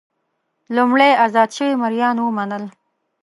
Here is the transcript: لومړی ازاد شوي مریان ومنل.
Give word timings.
لومړی 0.75 1.11
ازاد 1.25 1.49
شوي 1.57 1.73
مریان 1.83 2.17
ومنل. 2.21 2.63